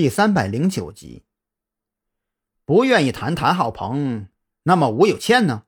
[0.00, 1.26] 第三百零九集。
[2.64, 4.28] 不愿意谈谭浩鹏，
[4.62, 5.64] 那么吴有倩呢？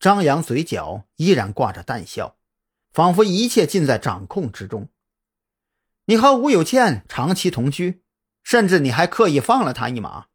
[0.00, 2.36] 张扬嘴角依然挂着淡笑，
[2.92, 4.88] 仿佛一切尽在掌控之中。
[6.06, 8.02] 你和吴有倩长期同居，
[8.42, 10.26] 甚至你还刻意放了她一马。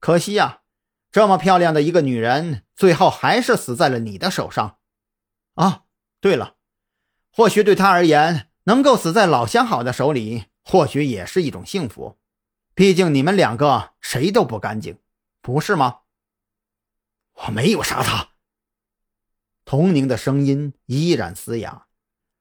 [0.00, 0.62] 可惜呀，
[1.10, 4.78] 这么漂亮的一个女人，最后还是死在了你的手上。
[5.56, 5.82] 啊，
[6.18, 6.56] 对了，
[7.30, 12.18] 或许对她而言，能够死在老相好的手里，或许也是一种幸福。
[12.82, 14.98] 毕竟你们两个谁都不干净，
[15.40, 16.00] 不是吗？
[17.34, 18.30] 我没有杀他。
[19.64, 21.86] 童宁的声音依然嘶哑，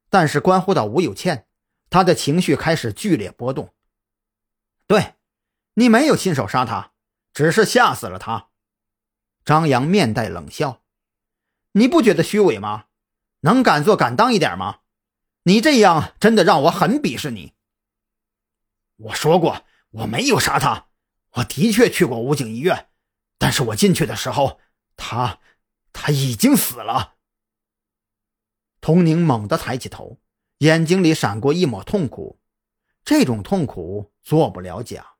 [0.09, 1.45] 但是关乎到吴有倩，
[1.91, 3.71] 他的情绪开始剧烈波动。
[4.87, 5.13] 对，
[5.75, 6.93] 你没有亲手杀他，
[7.35, 8.47] 只是吓死了他。
[9.45, 10.81] 张扬面带冷笑
[11.73, 12.85] ：“你不觉得虚伪吗？
[13.41, 14.79] 能敢做敢当一点吗？
[15.43, 17.53] 你这样真的让我很鄙视你。”
[18.97, 19.63] 我说过。
[19.91, 20.87] 我没有杀他，
[21.35, 22.89] 我的确去过武警医院，
[23.37, 24.59] 但是我进去的时候，
[24.95, 25.39] 他
[25.93, 27.15] 他已经死了。
[28.79, 30.19] 童宁猛地抬起头，
[30.59, 32.39] 眼睛里闪过一抹痛苦，
[33.03, 35.15] 这种痛苦做不了假。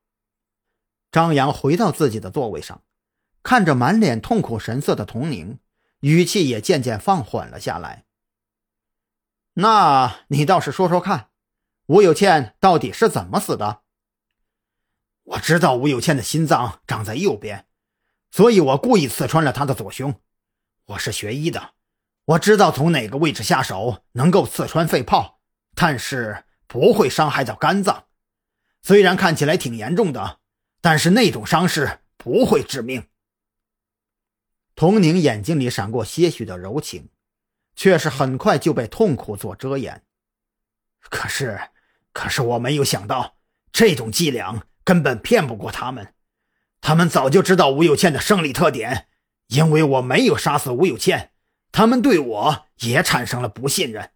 [1.10, 2.82] 张扬回到自己的座位上，
[3.42, 5.58] 看着满脸痛苦神色的童宁，
[6.00, 8.06] 语气也渐渐放缓了下来。
[9.54, 11.28] 那你倒是说说看，
[11.86, 13.81] 吴有倩到底是怎么死的？
[15.24, 17.66] 我知道吴有倩的心脏长在右边，
[18.30, 20.20] 所以我故意刺穿了她的左胸。
[20.86, 21.74] 我是学医的，
[22.24, 25.40] 我知道从哪个位置下手能够刺穿肺泡，
[25.74, 28.06] 但是不会伤害到肝脏。
[28.82, 30.40] 虽然看起来挺严重的，
[30.80, 33.06] 但是那种伤势不会致命。
[34.74, 37.10] 童宁眼睛里闪过些许的柔情，
[37.76, 40.04] 却是很快就被痛苦所遮掩。
[40.98, 41.60] 可是，
[42.12, 43.36] 可是我没有想到
[43.70, 44.66] 这种伎俩。
[44.84, 46.14] 根本骗不过他们，
[46.80, 49.08] 他们早就知道吴有倩的生理特点，
[49.46, 51.32] 因为我没有杀死吴有倩，
[51.70, 54.10] 他们对我也产生了不信任，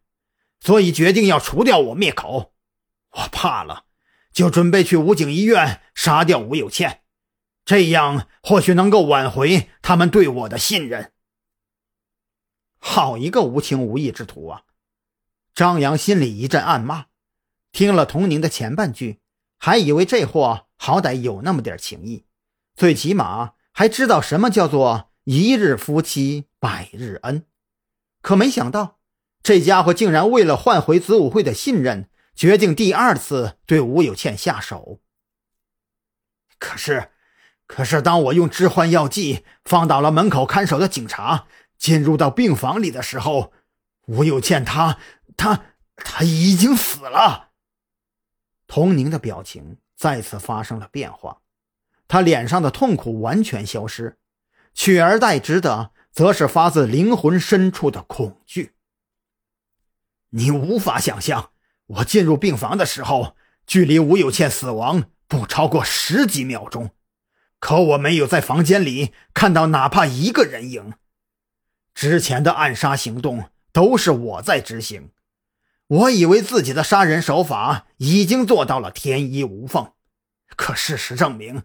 [0.60, 2.52] 所以决定要除掉我灭口。
[3.10, 3.84] 我怕了，
[4.32, 7.02] 就准备去武警医院杀掉吴有倩，
[7.64, 11.12] 这样或许能够挽回他们对我的信任。
[12.78, 14.62] 好一个无情无义之徒啊！
[15.54, 17.06] 张扬心里一阵暗骂，
[17.72, 19.20] 听了童宁的前半句。
[19.58, 22.26] 还以为这货好歹有那么点情义，
[22.74, 27.44] 最起码还知道什么叫做一日夫妻百日恩，
[28.22, 28.98] 可没想到
[29.42, 35.00] 这家伙竟然为了换回子午会的信任，决定第二次对吴有倩下手。
[36.58, 37.10] 可是，
[37.66, 41.46] 可是当我用致幻药剂放倒了门口看守的警察，
[41.78, 43.52] 进入到病房里的时候，
[44.06, 44.98] 吴有倩她
[45.36, 45.64] 她
[45.96, 47.45] 她已经死了。
[48.66, 51.38] 童宁的表情再次发生了变化，
[52.08, 54.18] 他脸上的痛苦完全消失，
[54.74, 58.72] 取而代之的则是发自灵魂深处的恐惧。
[60.30, 61.50] 你无法想象，
[61.86, 66.90] 我进入病房的时候，距离吴有倩死亡不超过十几秒钟，
[67.58, 70.94] 可我没有在房间里看到哪怕一个人影。
[71.94, 75.10] 之前的暗杀行动都是我在执行。
[75.88, 79.92] 我以为自己的杀人手法已经做到了天衣无缝，
[80.56, 81.62] 可事实证明，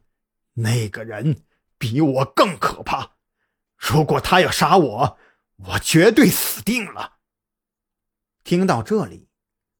[0.53, 1.43] 那个人
[1.77, 3.13] 比我更可怕。
[3.77, 5.17] 如果他要杀我，
[5.55, 7.13] 我绝对死定了。
[8.43, 9.27] 听到这里，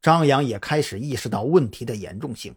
[0.02, 2.56] 张扬也开始意识到问题的严重性。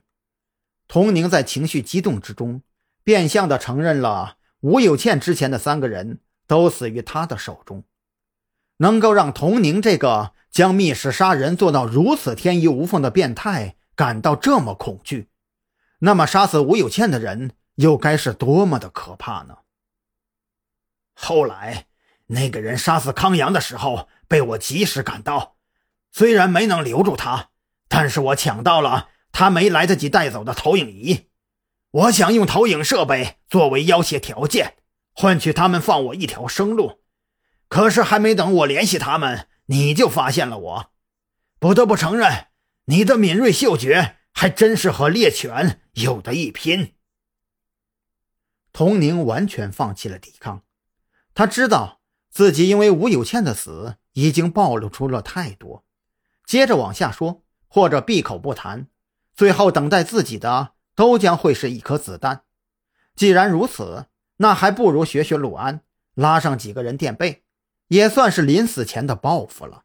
[0.89, 2.63] 童宁在情绪激动之中，
[3.03, 7.85] 变相的承认了吴有倩之前的三个人都死于他的手中，
[8.79, 10.33] 能够让童宁这个。
[10.55, 15.29] 将密室杀人做到如此天衣无缝的变态感到这么恐惧，
[15.99, 19.57] 那么杀死吴有倩的人又该是多么的可怕呢？
[21.13, 21.87] 后来
[22.27, 25.57] 那个人杀死康阳的时候，被我及时赶到，
[26.13, 27.49] 虽然没能留住他，
[27.89, 31.27] 但是我抢到了他没来得及带走的投影仪。
[31.91, 34.77] 我想用投影设备作为要挟条件，
[35.13, 37.01] 换取他们放我一条生路。
[37.69, 39.49] 可是还没等我联系他们。
[39.67, 40.93] 你就发现了我，
[41.59, 42.49] 不得不承认，
[42.85, 46.93] 你的敏锐嗅觉还真是和猎犬有的一拼。
[48.75, 50.63] 童宁完全放弃了抵抗，
[51.33, 55.87] 他知道自己因为吴有倩的死已经暴露出了太多，
[56.45, 58.89] 接着往下说或者闭口不谈，
[59.35, 62.43] 最后等待自己的都将会是一颗子弹。
[63.17, 65.81] 既然如此，那还不如学学陆安，
[66.13, 67.44] 拉上几个人垫背。
[67.89, 69.83] 也算是临死前的报复了。